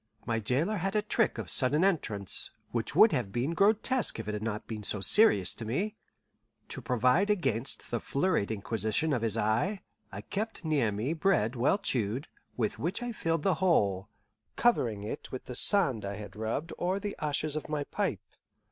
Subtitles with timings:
[0.25, 4.33] My jailer had a trick of sudden entrance, which would have been grotesque if it
[4.33, 5.95] had not been so serious to me.
[6.69, 11.77] To provide against the flurried inquisition of his eye, I kept near me bread well
[11.77, 12.27] chewed,
[12.57, 14.09] with which I filled the hole,
[14.55, 18.21] covering it with the sand I had rubbed or the ashes of my pipe.